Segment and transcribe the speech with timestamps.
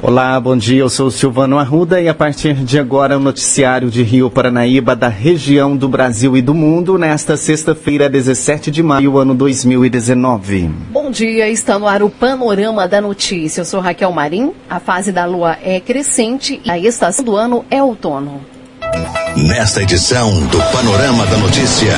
[0.00, 0.78] Olá, bom dia.
[0.78, 5.08] Eu sou Silvano Arruda e a partir de agora o noticiário de Rio Paranaíba da
[5.08, 10.70] região do Brasil e do mundo nesta sexta-feira, 17 de maio, ano 2019.
[10.92, 13.62] Bom dia, está no ar o Panorama da Notícia.
[13.62, 14.52] Eu sou Raquel Marim.
[14.70, 18.40] A fase da lua é crescente e a estação do ano é outono.
[19.36, 21.96] Nesta edição do Panorama da Notícia,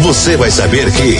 [0.00, 1.16] você vai saber que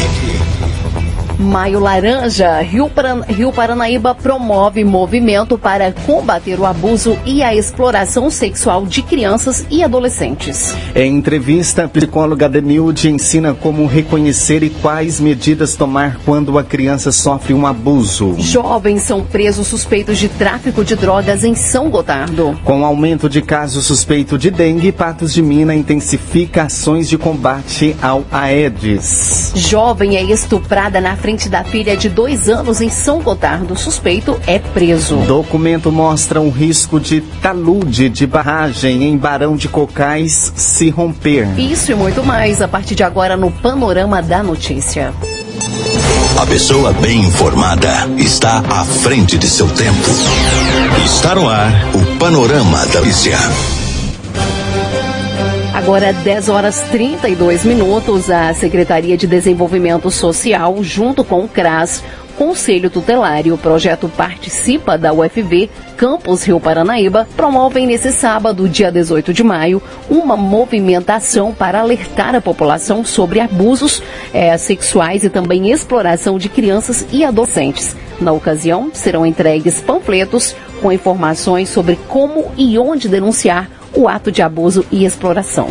[1.44, 8.30] Maio Laranja, Rio, Paran Rio Paranaíba promove movimento para combater o abuso e a exploração
[8.30, 10.74] sexual de crianças e adolescentes.
[10.94, 17.12] Em entrevista, a psicóloga Denilde ensina como reconhecer e quais medidas tomar quando a criança
[17.12, 18.36] sofre um abuso.
[18.38, 22.58] Jovens são presos suspeitos de tráfico de drogas em São Gotardo.
[22.64, 28.24] Com aumento de casos suspeitos de dengue, Patos de Minas intensifica ações de combate ao
[28.32, 29.52] Aedes.
[29.54, 33.76] Jovem é estuprada na frente da filha de dois anos em São Gotardo.
[33.76, 35.16] Suspeito é preso.
[35.26, 41.48] Documento mostra um risco de talude de barragem em Barão de Cocais se romper.
[41.58, 45.12] Isso e muito mais a partir de agora no Panorama da Notícia.
[46.40, 50.10] A pessoa bem informada está à frente de seu tempo.
[51.04, 53.83] Está no ar o Panorama da Notícia.
[55.74, 62.00] Agora, 10 horas 32 minutos, a Secretaria de Desenvolvimento Social, junto com o CRAS,
[62.38, 68.90] Conselho Tutelar e o projeto Participa da UFV, Campus Rio Paranaíba, promovem nesse sábado, dia
[68.92, 74.00] 18 de maio, uma movimentação para alertar a população sobre abusos
[74.32, 77.96] é, sexuais e também exploração de crianças e adolescentes.
[78.20, 84.42] Na ocasião, serão entregues panfletos com informações sobre como e onde denunciar o ato de
[84.42, 85.68] abuso e exploração.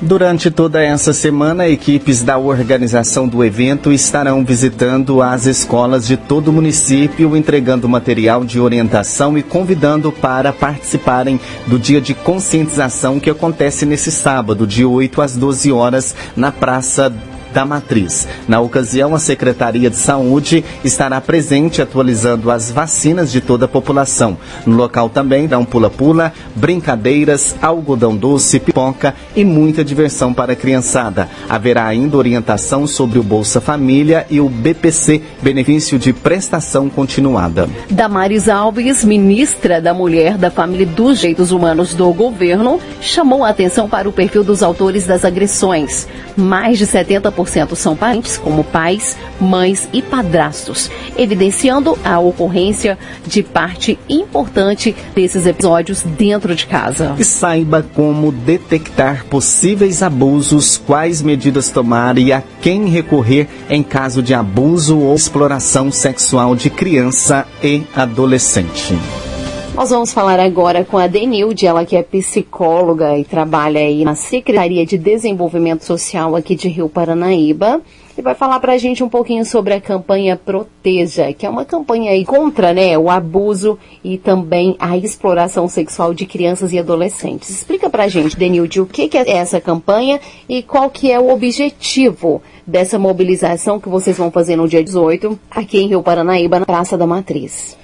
[0.00, 6.48] Durante toda essa semana, equipes da organização do evento estarão visitando as escolas de todo
[6.48, 13.30] o município, entregando material de orientação e convidando para participarem do dia de conscientização que
[13.30, 17.12] acontece nesse sábado, de 8 às 12 horas, na Praça
[17.56, 18.28] da Matriz.
[18.46, 24.36] Na ocasião, a Secretaria de Saúde estará presente atualizando as vacinas de toda a população.
[24.66, 30.56] No local também dá um pula-pula, brincadeiras, algodão doce, pipoca e muita diversão para a
[30.56, 31.30] criançada.
[31.48, 37.70] Haverá ainda orientação sobre o Bolsa Família e o BPC, benefício de prestação continuada.
[37.88, 43.48] Damares Alves, ministra da Mulher, da Família e dos Direitos Humanos do governo, chamou a
[43.48, 46.06] atenção para o perfil dos autores das agressões.
[46.36, 47.45] Mais de 70%
[47.78, 56.02] são parentes, como pais, mães e padrastos, evidenciando a ocorrência de parte importante desses episódios
[56.02, 57.14] dentro de casa.
[57.18, 64.22] E saiba como detectar possíveis abusos, quais medidas tomar e a quem recorrer em caso
[64.22, 68.94] de abuso ou exploração sexual de criança e adolescente.
[69.76, 74.14] Nós vamos falar agora com a Denilde, ela que é psicóloga e trabalha aí na
[74.14, 77.82] Secretaria de Desenvolvimento Social aqui de Rio Paranaíba.
[78.16, 81.66] E vai falar para a gente um pouquinho sobre a campanha Proteja, que é uma
[81.66, 87.50] campanha aí contra né, o abuso e também a exploração sexual de crianças e adolescentes.
[87.50, 91.20] Explica para a gente, Denilde, o que, que é essa campanha e qual que é
[91.20, 96.60] o objetivo dessa mobilização que vocês vão fazer no dia 18 aqui em Rio Paranaíba,
[96.60, 97.76] na Praça da Matriz.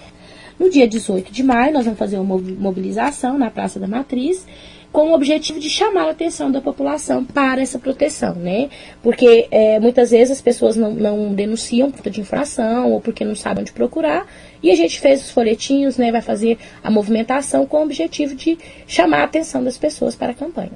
[0.62, 4.46] No dia 18 de maio, nós vamos fazer uma mobilização na Praça da Matriz
[4.92, 8.70] com o objetivo de chamar a atenção da população para essa proteção, né?
[9.02, 13.34] Porque é, muitas vezes as pessoas não, não denunciam por de infração ou porque não
[13.34, 14.24] sabem onde procurar.
[14.62, 16.12] E a gente fez os folhetinhos, né?
[16.12, 18.56] Vai fazer a movimentação com o objetivo de
[18.86, 20.70] chamar a atenção das pessoas para a campanha.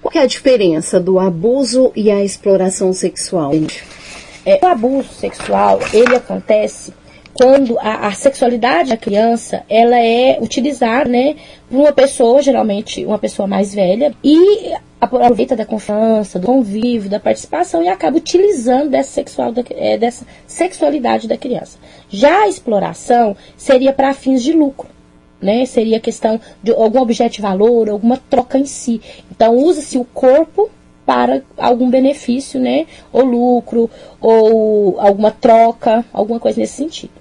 [0.00, 3.50] Qual é a diferença do abuso e a exploração sexual?
[4.46, 6.92] É, o abuso sexual, ele acontece
[7.38, 11.36] quando a, a, sexualidade da criança ela é utilizada, né,
[11.70, 17.20] por uma pessoa, geralmente uma pessoa mais velha, e aproveita da confiança, do convívio, da
[17.20, 21.78] participação e acaba utilizando dessa, sexual da, é, dessa sexualidade da criança.
[22.10, 24.88] Já a exploração seria para fins de lucro.
[25.40, 29.00] Né, seria questão de algum objeto de valor, alguma troca em si.
[29.30, 30.68] Então, usa-se o corpo
[31.06, 33.88] para algum benefício, né, ou lucro,
[34.20, 37.17] ou alguma troca, alguma coisa nesse sentido.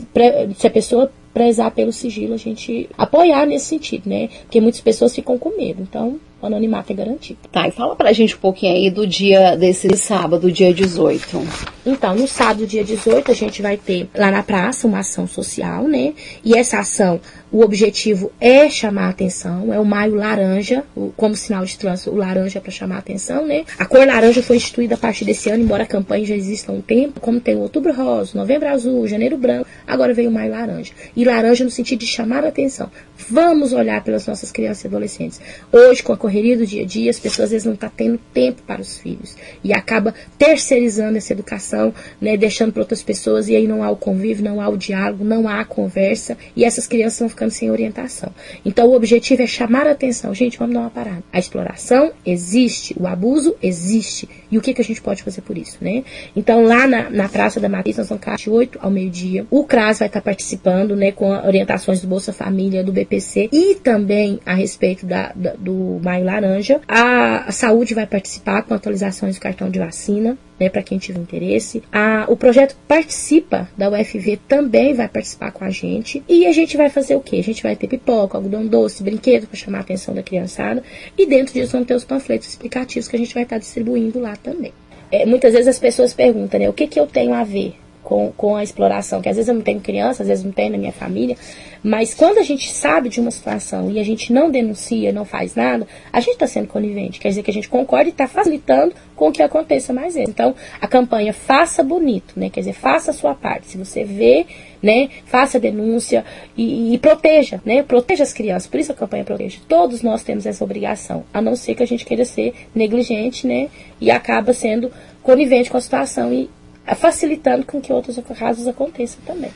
[0.55, 4.29] se a pessoa prezar pelo sigilo, a gente apoiar nesse sentido, né?
[4.43, 5.81] Porque muitas pessoas ficam com medo.
[5.81, 7.39] Então, o anonimato é garantido.
[7.51, 11.75] Tá, e fala pra gente um pouquinho aí do dia desse sábado, dia 18.
[11.85, 15.87] Então, no sábado, dia 18, a gente vai ter lá na praça uma ação social,
[15.87, 16.13] né?
[16.43, 17.21] E essa ação,
[17.51, 20.83] o objetivo é chamar a atenção, é o maio laranja,
[21.15, 23.65] como sinal de trânsito, o laranja é para chamar a atenção, né?
[23.77, 26.75] A cor laranja foi instituída a partir desse ano, embora a campanha já exista há
[26.75, 30.51] um tempo, como tem o outubro rosa, novembro azul, janeiro branco, agora veio o maio
[30.51, 30.91] laranja.
[31.15, 32.89] E laranja no sentido de chamar a atenção.
[33.29, 35.39] Vamos olhar pelas nossas crianças e adolescentes.
[35.71, 37.95] Hoje, com a correria do dia a dia, as pessoas às vezes não estão tá
[37.95, 39.35] tendo tempo para os filhos.
[39.63, 43.95] E acaba terceirizando essa educação, né, deixando para outras pessoas, e aí não há o
[43.95, 47.69] convívio, não há o diálogo, não há a conversa, e essas crianças vão ficando sem
[47.69, 48.31] orientação.
[48.65, 50.33] Então, o objetivo é chamar a atenção.
[50.33, 51.23] Gente, vamos dar uma parada.
[51.31, 54.27] A exploração existe, o abuso existe.
[54.49, 56.03] E o que, que a gente pode fazer por isso, né?
[56.35, 59.45] Então, lá na, na Praça da Matriz, nós vamos ficar de 8 ao meio-dia.
[59.51, 64.39] O CRAS vai estar participando, né, com orientações do Bolsa Família, do BPC, e também
[64.43, 66.81] a respeito da, da do Maio Laranja.
[66.87, 71.83] A, saúde vai participar com atualizações do cartão de vacina né, para quem tiver interesse.
[71.91, 76.23] A, o projeto Participa da UFV também vai participar com a gente.
[76.27, 77.37] E a gente vai fazer o quê?
[77.37, 80.83] A gente vai ter pipoca, algodão doce, brinquedo para chamar a atenção da criançada.
[81.17, 84.35] E dentro disso vão ter os panfletos explicativos que a gente vai estar distribuindo lá
[84.37, 84.73] também.
[85.11, 88.31] É, muitas vezes as pessoas perguntam, né, o que, que eu tenho a ver com,
[88.37, 89.21] com a exploração?
[89.21, 91.35] Que às vezes eu não tenho criança, às vezes não tenho na minha família.
[91.83, 95.55] Mas quando a gente sabe de uma situação e a gente não denuncia, não faz
[95.55, 97.19] nada, a gente está sendo conivente.
[97.19, 100.29] Quer dizer que a gente concorda e está facilitando com que aconteça mais vezes.
[100.29, 102.49] Então, a campanha faça bonito, né?
[102.49, 103.67] Quer dizer, faça a sua parte.
[103.67, 104.45] Se você vê,
[104.81, 105.09] né?
[105.25, 107.83] Faça a denúncia e, e, proteja, né?
[107.83, 108.67] Proteja as crianças.
[108.67, 109.59] Por isso a campanha protege.
[109.67, 111.23] Todos nós temos essa obrigação.
[111.33, 113.69] A não ser que a gente queira ser negligente, né?
[114.01, 116.49] E acaba sendo conivente com a situação e
[116.93, 119.51] facilitando com que outros casos aconteçam também.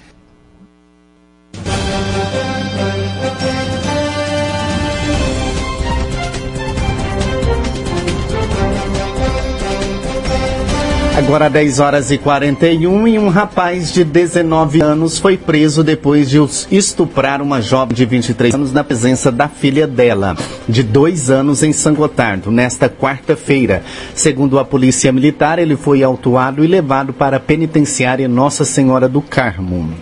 [11.20, 16.38] Agora 10 horas e 41 e um rapaz de 19 anos foi preso depois de
[16.72, 21.74] estuprar uma jovem de 23 anos na presença da filha dela, de dois anos em
[21.74, 23.84] São Gotardo, nesta quarta-feira.
[24.16, 29.22] Segundo a polícia militar, ele foi autuado e levado para a penitenciária Nossa Senhora do
[29.22, 29.94] Carmo.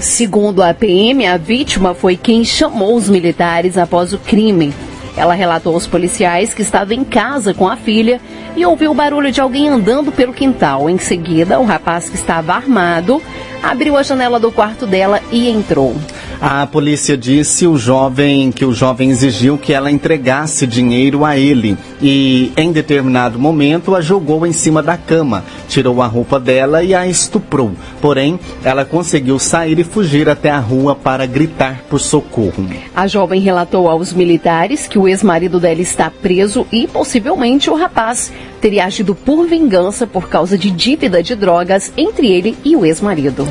[0.00, 4.74] Segundo a PM, a vítima foi quem chamou os militares após o crime.
[5.16, 8.20] Ela relatou aos policiais que estava em casa com a filha
[8.56, 10.88] e ouviu o barulho de alguém andando pelo quintal.
[10.88, 13.22] Em seguida, o rapaz que estava armado
[13.62, 15.94] abriu a janela do quarto dela e entrou.
[16.40, 21.76] A polícia disse o jovem que o jovem exigiu que ela entregasse dinheiro a ele
[22.00, 26.94] e, em determinado momento, a jogou em cima da cama, tirou a roupa dela e
[26.94, 27.72] a estuprou.
[28.00, 32.66] Porém, ela conseguiu sair e fugir até a rua para gritar por socorro.
[32.96, 38.32] A jovem relatou aos militares que o ex-marido dela está preso e possivelmente o rapaz
[38.62, 43.46] teria agido por vingança por causa de dívida de drogas entre ele e o ex-marido.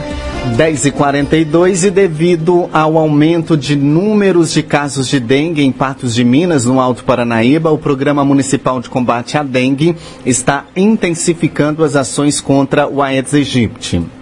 [0.55, 6.13] 10 e 42 e devido ao aumento de números de casos de dengue em Patos
[6.13, 11.95] de Minas, no Alto Paranaíba, o Programa Municipal de Combate à Dengue está intensificando as
[11.95, 14.18] ações contra o Aedes aegypti.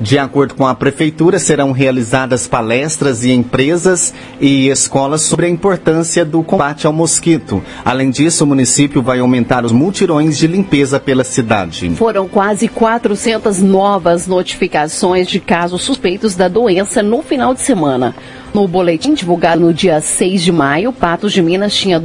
[0.00, 6.24] De acordo com a Prefeitura, serão realizadas palestras e empresas e escolas sobre a importância
[6.24, 7.62] do combate ao mosquito.
[7.84, 11.90] Além disso, o município vai aumentar os multirões de limpeza pela cidade.
[11.96, 18.14] Foram quase 400 novas notificações de casos suspeitos da doença no final de semana.
[18.54, 22.00] No boletim divulgado no dia 6 de maio, Patos de Minas tinha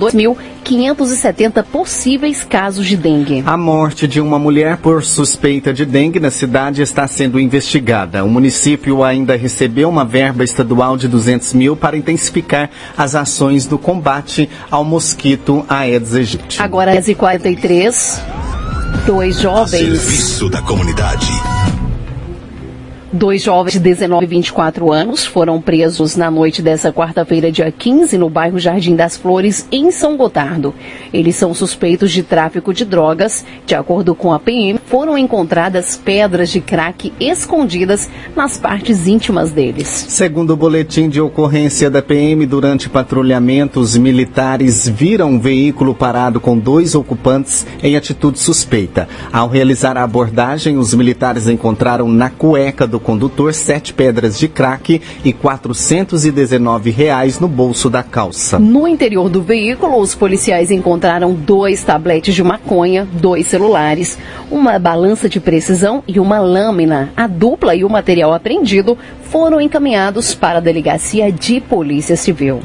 [0.66, 3.44] 2.570 possíveis casos de dengue.
[3.46, 8.24] A morte de uma mulher por suspeita de dengue na cidade está sendo investigada.
[8.24, 13.78] O município ainda recebeu uma verba estadual de 200 mil para intensificar as ações do
[13.78, 16.62] combate ao mosquito Aedes aegypti.
[16.62, 18.22] Agora, às 43
[19.06, 20.02] dois jovens.
[20.02, 21.28] Serviço da comunidade.
[23.14, 28.18] Dois jovens de 19 e 24 anos foram presos na noite dessa quarta-feira, dia 15,
[28.18, 30.74] no bairro Jardim das Flores, em São Gotardo.
[31.14, 33.46] Eles são suspeitos de tráfico de drogas.
[33.66, 39.88] De acordo com a PM, foram encontradas pedras de crack escondidas nas partes íntimas deles.
[39.88, 46.40] Segundo o boletim de ocorrência da PM, durante patrulhamento, os militares viram um veículo parado
[46.40, 49.08] com dois ocupantes em atitude suspeita.
[49.32, 55.02] Ao realizar a abordagem, os militares encontraram na cueca do condutor sete pedras de crack
[55.24, 58.60] e 419 reais no bolso da calça.
[58.60, 64.18] No interior do veículo, os policiais encontraram dois tabletes de maconha, dois celulares,
[64.50, 67.10] uma balança de precisão e uma lâmina.
[67.16, 72.62] A dupla e o material apreendido foram encaminhados para a delegacia de polícia civil.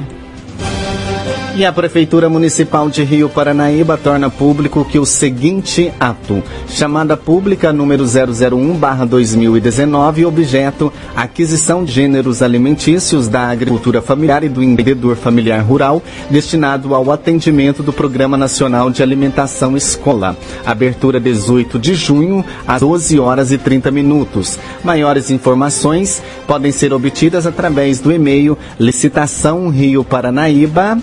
[1.60, 7.70] E a Prefeitura Municipal de Rio Paranaíba torna público que o seguinte ato, chamada pública
[7.70, 16.02] número 001/2019, objeto aquisição de gêneros alimentícios da agricultura familiar e do empreendedor familiar rural,
[16.30, 20.34] destinado ao atendimento do Programa Nacional de Alimentação Escola.
[20.64, 24.58] Abertura 18 de junho, às 12 horas e 30 minutos.
[24.82, 30.96] Maiores informações podem ser obtidas através do e-mail licitação Rio Paranaíba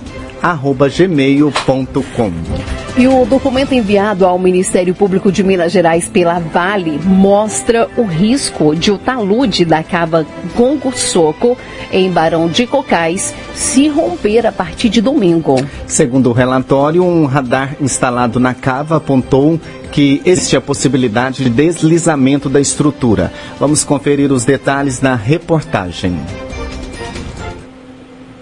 [0.89, 2.31] gmail.com.
[2.97, 8.75] E o documento enviado ao Ministério Público de Minas Gerais pela Vale mostra o risco
[8.75, 10.25] de o talude da cava
[10.55, 11.55] Gongo Soco,
[11.91, 15.63] em Barão de Cocais, se romper a partir de domingo.
[15.85, 19.59] Segundo o relatório, um radar instalado na cava apontou
[19.91, 23.31] que existe a possibilidade de deslizamento da estrutura.
[23.59, 26.19] Vamos conferir os detalhes na reportagem.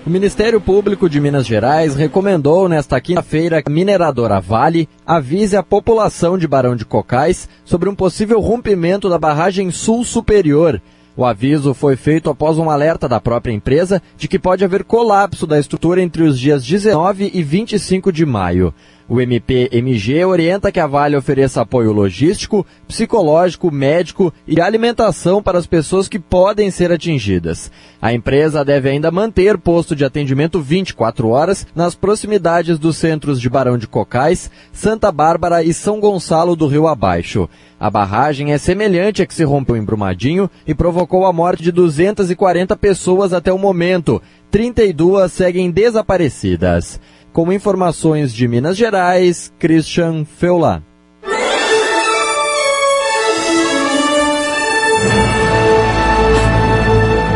[0.06, 5.64] O Ministério Público de Minas Gerais recomendou nesta quinta-feira que a mineradora Vale avise a
[5.64, 10.80] população de Barão de Cocais sobre um possível rompimento da barragem sul superior.
[11.18, 15.48] O aviso foi feito após um alerta da própria empresa de que pode haver colapso
[15.48, 18.72] da estrutura entre os dias 19 e 25 de maio.
[19.08, 25.68] O MPMG orienta que a Vale ofereça apoio logístico, psicológico, médico e alimentação para as
[25.68, 27.72] pessoas que podem ser atingidas.
[28.02, 33.48] A empresa deve ainda manter posto de atendimento 24 horas nas proximidades dos centros de
[33.48, 37.48] Barão de Cocais, Santa Bárbara e São Gonçalo do Rio Abaixo.
[37.80, 41.72] A barragem é semelhante à que se rompeu em Brumadinho e provocou a morte de
[41.72, 44.20] 240 pessoas até o momento.
[44.50, 47.00] 32 seguem desaparecidas.
[47.36, 50.82] Com informações de Minas Gerais, Christian Feulat.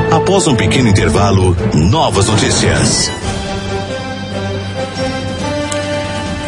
[0.10, 3.12] Após um pequeno intervalo, novas notícias.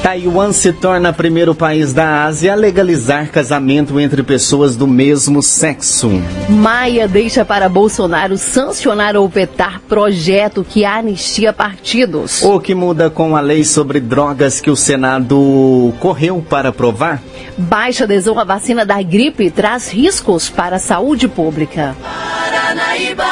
[0.01, 6.10] Taiwan se torna primeiro país da Ásia a legalizar casamento entre pessoas do mesmo sexo.
[6.50, 12.41] Maia deixa para Bolsonaro sancionar ou vetar projeto que anistia partidos.
[12.41, 17.22] O que muda com a lei sobre drogas que o Senado correu para aprovar?
[17.55, 21.96] Baixa adesão à vacina da gripe traz riscos para a saúde pública.
[22.01, 23.25] Paranaíba.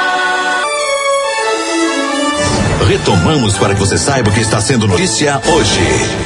[2.88, 6.19] Retomamos para que você saiba o que está sendo notícia hoje.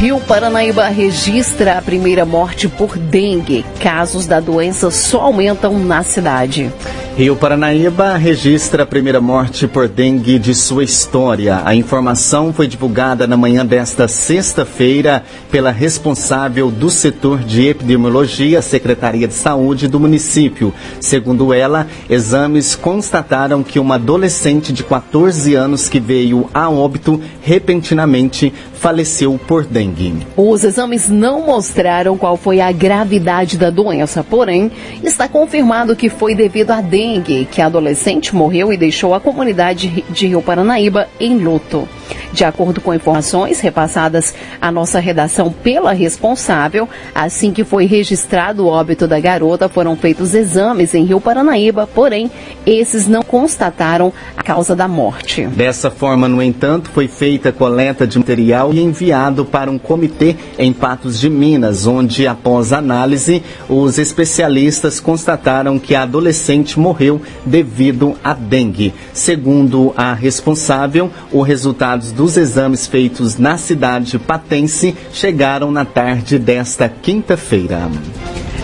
[0.00, 3.66] Rio Paranaíba registra a primeira morte por dengue.
[3.82, 6.72] Casos da doença só aumentam na cidade.
[7.20, 11.60] Rio Paranaíba registra a primeira morte por dengue de sua história.
[11.66, 19.28] A informação foi divulgada na manhã desta sexta-feira pela responsável do setor de epidemiologia, Secretaria
[19.28, 20.72] de Saúde do município.
[20.98, 28.50] Segundo ela, exames constataram que uma adolescente de 14 anos que veio a óbito repentinamente
[28.72, 30.26] faleceu por dengue.
[30.38, 34.72] Os exames não mostraram qual foi a gravidade da doença, porém,
[35.04, 37.09] está confirmado que foi devido à dengue
[37.50, 41.88] que a adolescente morreu e deixou a comunidade de Rio Paranaíba em luto.
[42.32, 48.68] De acordo com informações repassadas à nossa redação pela responsável, assim que foi registrado o
[48.68, 52.30] óbito da garota, foram feitos exames em Rio Paranaíba, porém,
[52.66, 55.46] esses não constataram a causa da morte.
[55.46, 60.72] Dessa forma, no entanto, foi feita coleta de material e enviado para um comitê em
[60.72, 68.34] Patos de Minas, onde, após análise, os especialistas constataram que a adolescente morreu devido à
[68.34, 68.94] dengue.
[69.12, 76.38] Segundo a responsável, o resultado resultados dos exames feitos na cidade patense chegaram na tarde
[76.38, 77.90] desta quinta-feira.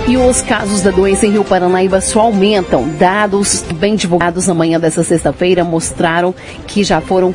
[0.09, 2.89] E os casos da doença em Rio Paranaíba só aumentam.
[2.99, 6.35] Dados bem divulgados na manhã dessa sexta-feira mostraram
[6.67, 7.35] que já foram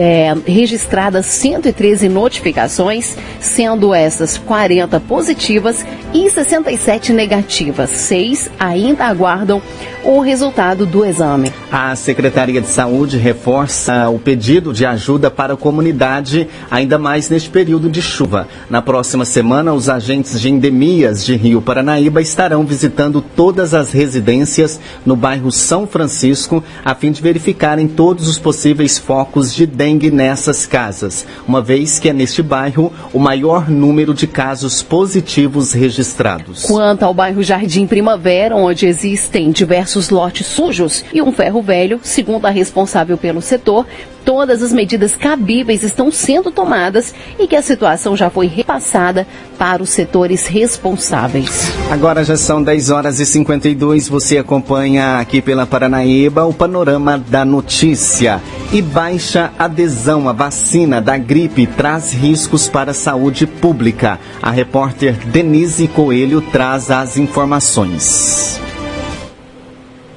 [0.00, 7.90] é, registradas 113 notificações, sendo essas 40 positivas e 67 negativas.
[7.90, 9.60] Seis ainda aguardam
[10.02, 11.52] o resultado do exame.
[11.70, 17.50] A Secretaria de Saúde reforça o pedido de ajuda para a comunidade, ainda mais neste
[17.50, 18.48] período de chuva.
[18.70, 24.80] Na próxima semana, os agentes de endemias de Rio Paranaíba estarão visitando todas as residências
[25.04, 30.66] no bairro São Francisco, a fim de verificarem todos os possíveis focos de dengue nessas
[30.66, 36.64] casas, uma vez que é neste bairro o maior número de casos positivos registrados.
[36.64, 42.46] Quanto ao bairro Jardim Primavera, onde existem diversos lotes sujos e um ferro velho, segundo
[42.46, 43.86] a responsável pelo setor,
[44.24, 49.26] todas as medidas cabíveis estão sendo tomadas e que a situação já foi repassada
[49.58, 51.72] para os setores responsáveis.
[51.90, 54.08] Agora já são 10 horas e 52.
[54.08, 58.40] Você acompanha aqui pela Paranaíba o panorama da notícia.
[58.72, 64.18] E baixa adesão à vacina da gripe traz riscos para a saúde pública.
[64.40, 68.60] A repórter Denise Coelho traz as informações.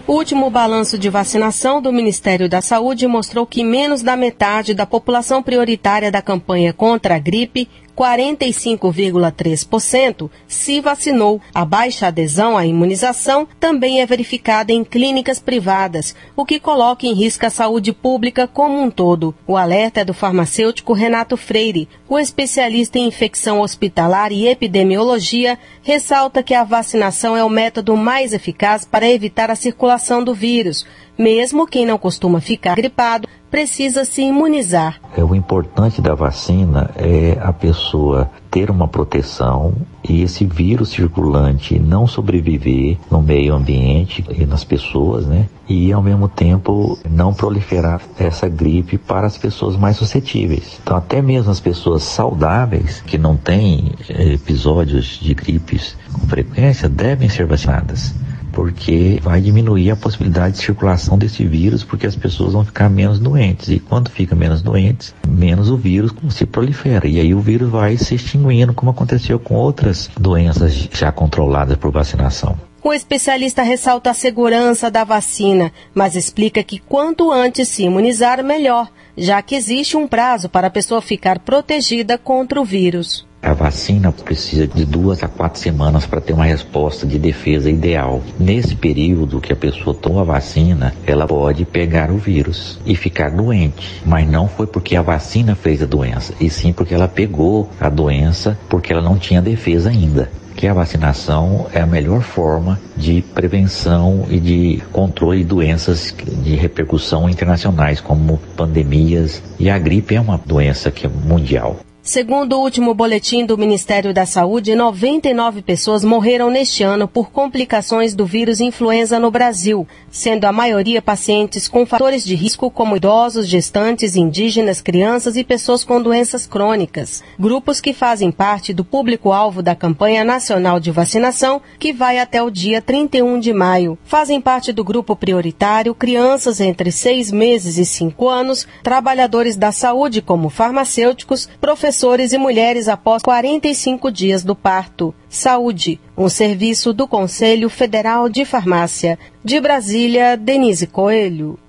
[0.05, 4.85] O último balanço de vacinação do Ministério da Saúde mostrou que menos da metade da
[4.85, 11.39] população prioritária da campanha contra a gripe 45,3% se vacinou.
[11.53, 17.13] A baixa adesão à imunização também é verificada em clínicas privadas, o que coloca em
[17.13, 19.36] risco a saúde pública como um todo.
[19.47, 21.88] O alerta é do farmacêutico Renato Freire.
[22.10, 28.34] O especialista em infecção hospitalar e epidemiologia ressalta que a vacinação é o método mais
[28.34, 30.86] eficaz para evitar a circulação do vírus.
[31.17, 34.99] Mesmo quem não costuma ficar gripado precisa se imunizar.
[35.15, 41.78] É, o importante da vacina é a pessoa ter uma proteção e esse vírus circulante
[41.78, 45.47] não sobreviver no meio ambiente e nas pessoas, né?
[45.69, 50.80] E ao mesmo tempo não proliferar essa gripe para as pessoas mais suscetíveis.
[50.82, 56.89] Então até mesmo as pessoas saudáveis que não têm eh, episódios de gripes com frequência
[56.89, 58.15] devem ser vacinadas
[58.53, 63.19] porque vai diminuir a possibilidade de circulação desse vírus, porque as pessoas vão ficar menos
[63.19, 63.67] doentes.
[63.69, 67.07] E quando fica menos doentes, menos o vírus se prolifera.
[67.07, 71.91] E aí o vírus vai se extinguindo, como aconteceu com outras doenças já controladas por
[71.91, 72.55] vacinação.
[72.83, 78.89] O especialista ressalta a segurança da vacina, mas explica que quanto antes se imunizar, melhor,
[79.17, 83.25] já que existe um prazo para a pessoa ficar protegida contra o vírus.
[83.43, 88.23] A vacina precisa de duas a quatro semanas para ter uma resposta de defesa ideal.
[88.39, 93.32] Nesse período que a pessoa toma a vacina, ela pode pegar o vírus e ficar
[93.32, 94.01] doente.
[94.06, 97.89] Mas não foi porque a vacina fez a doença, e sim porque ela pegou a
[97.89, 103.21] doença porque ela não tinha defesa ainda que a vacinação é a melhor forma de
[103.34, 110.21] prevenção e de controle de doenças de repercussão internacionais, como pandemias, e a gripe é
[110.21, 111.79] uma doença que é mundial.
[112.05, 118.13] Segundo o último boletim do Ministério da Saúde, 99 pessoas morreram neste ano por complicações
[118.13, 123.47] do vírus influenza no Brasil, sendo a maioria pacientes com fatores de risco como idosos,
[123.47, 129.73] gestantes, indígenas, crianças e pessoas com doenças crônicas, grupos que fazem parte do público-alvo da
[129.73, 133.97] campanha nacional de vacinação, que vai até o dia 31 de maio.
[134.03, 140.21] Fazem parte do grupo prioritário crianças entre 6 meses e 5 anos, trabalhadores da saúde
[140.21, 145.13] como farmacêuticos, professores professores e mulheres após 45 dias do parto.
[145.29, 149.19] Saúde, um serviço do Conselho Federal de Farmácia.
[149.45, 151.60] De Brasília, Denise Coelho.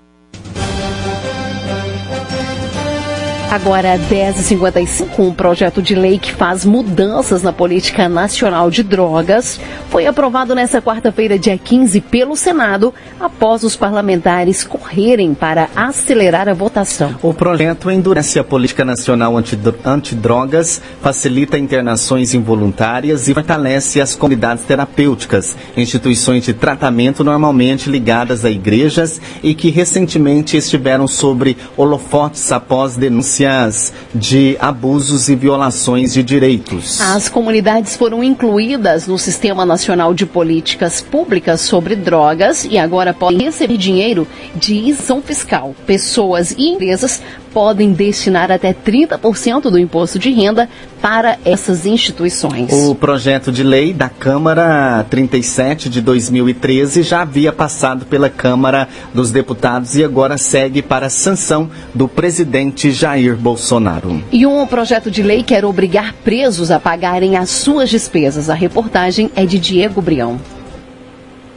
[3.55, 10.05] Agora, 10h55, um projeto de lei que faz mudanças na política nacional de drogas foi
[10.05, 17.15] aprovado nesta quarta-feira, dia 15, pelo Senado, após os parlamentares correrem para acelerar a votação.
[17.23, 19.33] O projeto endurece a política nacional
[19.85, 28.49] antidrogas, facilita internações involuntárias e fortalece as comunidades terapêuticas, instituições de tratamento normalmente ligadas a
[28.49, 36.23] igrejas e que recentemente estiveram sobre holofotes após denúncias denúncias de abusos e violações de
[36.23, 36.99] direitos.
[37.01, 43.45] As comunidades foram incluídas no Sistema Nacional de Políticas Públicas sobre Drogas e agora podem
[43.45, 45.75] receber dinheiro de isenção fiscal.
[45.85, 47.21] Pessoas e empresas
[47.55, 50.67] podem destinar até 30% do imposto de renda
[51.01, 52.69] para essas instituições.
[52.69, 59.31] O projeto de lei da Câmara 37 de 2013 já havia passado pela Câmara dos
[59.31, 64.21] Deputados e agora segue para a sanção do presidente Jair Bolsonaro.
[64.33, 68.49] E um projeto de lei quer obrigar presos a pagarem as suas despesas.
[68.49, 70.41] A reportagem é de Diego Brião.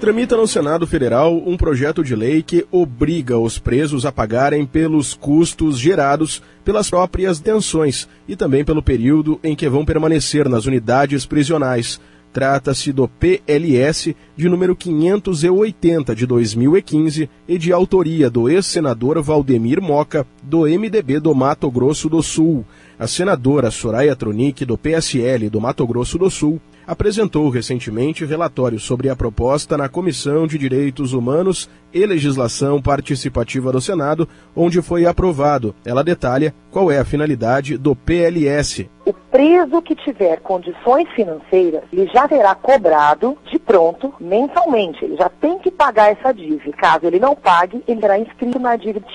[0.00, 5.12] Tramita no Senado Federal um projeto de lei que obriga os presos a pagarem pelos
[5.12, 11.26] custos gerados pelas próprias detenções e também pelo período em que vão permanecer nas unidades
[11.26, 12.00] prisionais.
[12.32, 20.24] Trata-se do PLS de número 580 de 2015 e de autoria do ex-senador Valdemir Moca,
[20.40, 22.64] do MDB do Mato Grosso do Sul.
[22.96, 29.10] A senadora Soraya Tronic, do PSL do Mato Grosso do Sul, apresentou recentemente relatório sobre
[29.10, 35.74] a proposta na Comissão de Direitos Humanos e Legislação Participativa do Senado, onde foi aprovado.
[35.84, 38.88] Ela detalha qual é a finalidade do PLS.
[39.06, 45.02] O preso que tiver condições financeiras, ele já terá cobrado de pronto mensalmente.
[45.02, 46.76] Ele já tem que pagar essa dívida.
[46.76, 49.06] Caso ele não pague, ele será inscrito na dívida.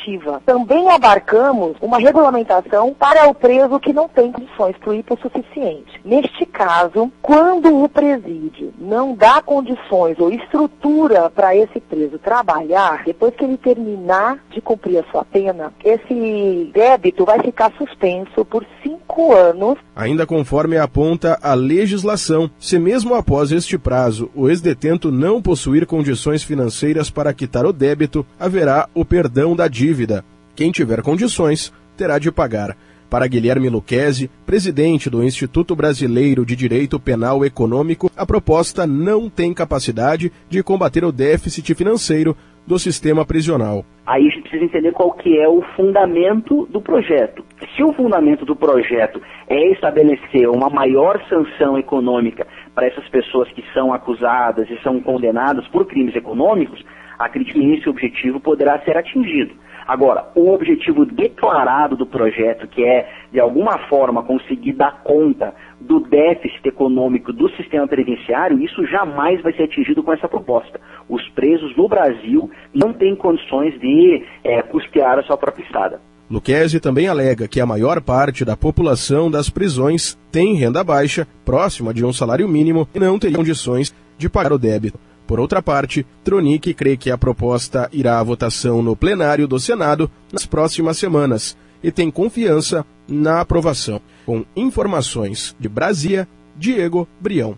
[0.46, 6.02] Também abarcamos uma regulamentação para o preso que não tem condições para o hipossuficiente.
[6.04, 12.63] Neste caso, quando o presídio não dá condições ou estrutura para esse preso trabalhar,
[13.06, 18.66] depois que ele terminar de cumprir a sua pena, esse débito vai ficar suspenso por
[18.82, 19.78] cinco anos.
[19.96, 26.44] Ainda conforme aponta a legislação, se mesmo após este prazo o ex-detento não possuir condições
[26.44, 30.24] financeiras para quitar o débito, haverá o perdão da dívida.
[30.56, 32.76] Quem tiver condições terá de pagar.
[33.14, 39.54] Para Guilherme Luquezzi, presidente do Instituto Brasileiro de Direito Penal Econômico, a proposta não tem
[39.54, 43.84] capacidade de combater o déficit financeiro do sistema prisional.
[44.06, 47.44] Aí a gente precisa entender qual que é o fundamento do projeto.
[47.76, 52.46] Se o fundamento do projeto é estabelecer uma maior sanção econômica
[52.76, 56.84] para essas pessoas que são acusadas e são condenadas por crimes econômicos,
[57.26, 59.54] acredito que esse objetivo poderá ser atingido.
[59.88, 66.00] Agora, o objetivo declarado do projeto, que é, de alguma forma, conseguir dar conta do
[66.00, 70.80] déficit econômico do sistema previdenciário, isso jamais vai ser atingido com essa proposta.
[71.10, 76.00] Os presos no Brasil não têm condições de é, custear a sua própria estrada.
[76.32, 81.94] Luquezzi também alega que a maior parte da população das prisões tem renda baixa, próxima
[81.94, 84.98] de um salário mínimo, e não teria condições de pagar o débito.
[85.26, 90.10] Por outra parte, Tronic crê que a proposta irá à votação no plenário do Senado
[90.32, 94.02] nas próximas semanas e tem confiança na aprovação.
[94.26, 97.58] Com informações de Brasília, Diego Brião.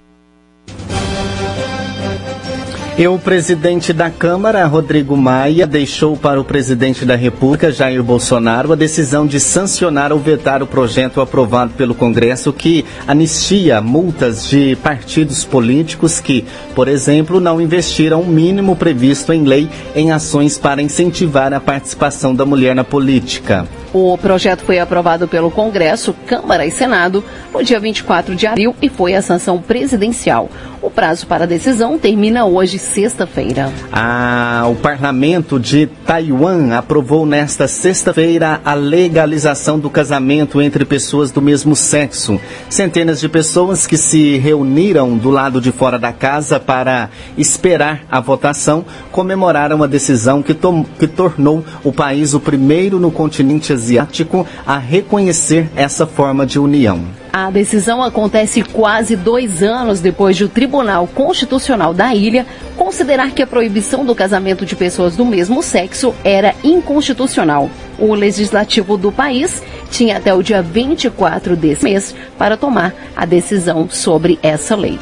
[2.98, 8.72] E o presidente da Câmara, Rodrigo Maia, deixou para o presidente da República, Jair Bolsonaro,
[8.72, 14.78] a decisão de sancionar ou vetar o projeto aprovado pelo Congresso que anistia multas de
[14.78, 20.82] partidos políticos que, por exemplo, não investiram o mínimo previsto em lei em ações para
[20.82, 23.68] incentivar a participação da mulher na política.
[23.98, 28.90] O projeto foi aprovado pelo Congresso, Câmara e Senado no dia 24 de abril e
[28.90, 30.50] foi a sanção presidencial.
[30.82, 33.72] O prazo para decisão termina hoje, sexta-feira.
[33.92, 41.42] Ah, o parlamento de Taiwan aprovou nesta sexta-feira a legalização do casamento entre pessoas do
[41.42, 42.40] mesmo sexo.
[42.70, 48.20] Centenas de pessoas que se reuniram do lado de fora da casa para esperar a
[48.20, 50.54] votação comemoraram a decisão que,
[51.00, 56.60] que tornou o país o primeiro no continente asiático asiático a reconhecer essa forma de
[56.60, 57.06] união.
[57.32, 62.46] A decisão acontece quase dois anos depois de o Tribunal Constitucional da ilha
[62.78, 67.70] considerar que a proibição do casamento de pessoas do mesmo sexo era inconstitucional.
[68.00, 73.90] O legislativo do país tinha até o dia 24 desse mês para tomar a decisão
[73.90, 74.98] sobre essa lei.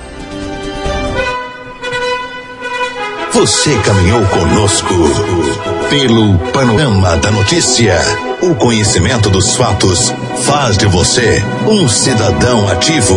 [3.33, 4.93] Você caminhou conosco
[5.89, 7.95] pelo panorama da notícia.
[8.43, 13.15] O conhecimento dos fatos faz de você um cidadão ativo.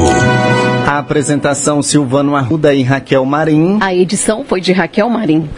[0.87, 3.77] A apresentação Silvano Arruda e Raquel Marim.
[3.83, 5.51] A edição foi de Raquel Marim.